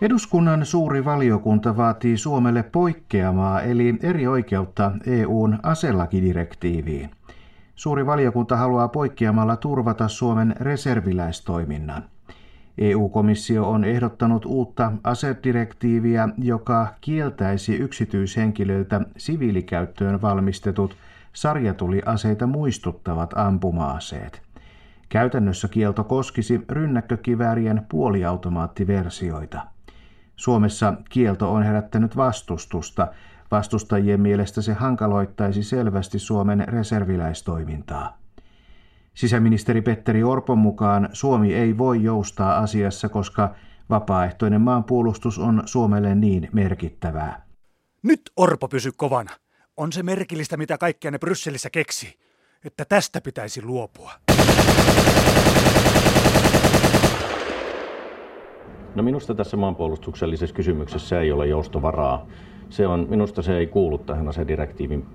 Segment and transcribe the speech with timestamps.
[0.00, 7.10] Eduskunnan suuri valiokunta vaatii Suomelle poikkeamaa eli eri oikeutta EUn aselakidirektiiviin.
[7.74, 12.02] Suuri valiokunta haluaa poikkeamalla turvata Suomen reserviläistoiminnan.
[12.78, 20.96] EU-komissio on ehdottanut uutta asedirektiiviä, joka kieltäisi yksityishenkilöiltä siviilikäyttöön valmistetut
[21.32, 24.42] sarjatuliaseita muistuttavat ampuma-aseet.
[25.08, 29.73] Käytännössä kielto koskisi rynnäkkökiväärien puoliautomaattiversioita.
[30.36, 33.08] Suomessa kielto on herättänyt vastustusta.
[33.50, 38.18] Vastustajien mielestä se hankaloittaisi selvästi Suomen reserviläistoimintaa.
[39.14, 43.54] Sisäministeri Petteri Orpon mukaan Suomi ei voi joustaa asiassa, koska
[43.90, 47.44] vapaaehtoinen maanpuolustus on Suomelle niin merkittävää.
[48.02, 49.30] Nyt Orpo pysy kovana.
[49.76, 52.18] On se merkillistä, mitä kaikkea ne Brysselissä keksi,
[52.64, 54.12] että tästä pitäisi luopua.
[58.94, 62.26] No minusta tässä maanpuolustuksellisessa kysymyksessä ei ole joustovaraa.
[62.70, 65.06] Se on, minusta se ei kuulu tähän asedirektiivin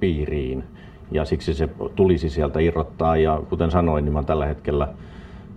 [0.00, 0.64] piiriin
[1.10, 3.16] ja siksi se tulisi sieltä irrottaa.
[3.16, 4.88] Ja kuten sanoin, niin olen tällä hetkellä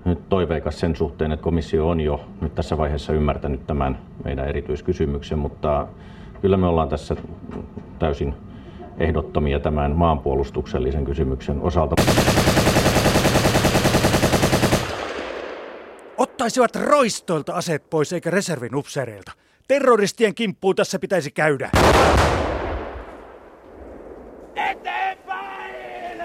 [0.06, 5.40] nyt toiveikas sen suhteen, että komissio on jo nyt tässä vaiheessa ymmärtänyt tämän meidän erityiskysymyksen,
[5.40, 5.88] mutta
[6.42, 7.16] kyllä me ollaan tässä
[8.00, 8.34] täysin
[8.98, 11.96] ehdottomia tämän maanpuolustuksellisen kysymyksen osalta.
[16.40, 19.32] Ottaisivat roistoilta aseet pois eikä reservin upseereilta.
[19.68, 21.70] Terroristien kimppuun tässä pitäisi käydä.
[24.56, 26.22] Eteenpäin!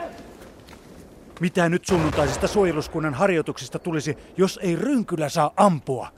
[1.40, 6.08] Mitä nyt sunnuntaisista suojeluskunnan harjoituksista tulisi, jos ei rynkylä saa ampua?